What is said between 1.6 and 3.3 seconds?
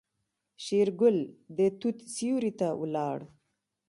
توت سيوري ته ولاړ.